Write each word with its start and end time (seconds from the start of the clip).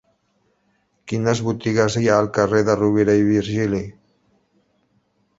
Quines 1.11 1.41
botigues 1.49 1.97
hi 2.01 2.07
ha 2.11 2.15
al 2.21 2.29
carrer 2.37 2.61
de 2.69 2.77
Rovira 2.79 3.15
i 3.19 3.27
Virgili? 3.27 3.83